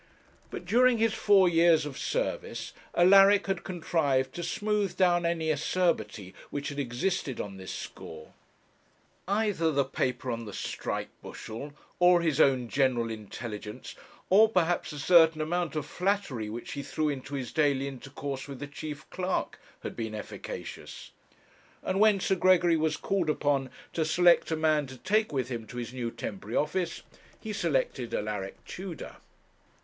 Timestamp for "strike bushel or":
10.53-12.21